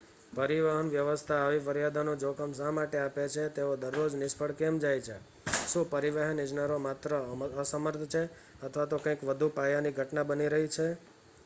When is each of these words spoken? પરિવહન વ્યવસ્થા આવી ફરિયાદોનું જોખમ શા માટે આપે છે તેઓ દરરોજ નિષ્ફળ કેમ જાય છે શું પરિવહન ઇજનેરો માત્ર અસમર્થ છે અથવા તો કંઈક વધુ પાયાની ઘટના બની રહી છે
પરિવહન 0.31 0.87
વ્યવસ્થા 0.91 1.35
આવી 1.39 1.59
ફરિયાદોનું 1.59 2.21
જોખમ 2.21 2.55
શા 2.55 2.71
માટે 2.71 2.97
આપે 3.01 3.25
છે 3.29 3.43
તેઓ 3.51 3.75
દરરોજ 3.77 4.15
નિષ્ફળ 4.15 4.55
કેમ 4.55 4.75
જાય 4.79 5.01
છે 5.01 5.17
શું 5.67 5.85
પરિવહન 5.91 6.43
ઇજનેરો 6.45 6.77
માત્ર 6.79 7.11
અસમર્થ 7.59 8.05
છે 8.09 8.21
અથવા 8.63 8.87
તો 8.87 8.97
કંઈક 8.99 9.21
વધુ 9.23 9.47
પાયાની 9.53 9.97
ઘટના 9.97 10.25
બની 10.25 10.49
રહી 10.49 10.69
છે 10.69 10.87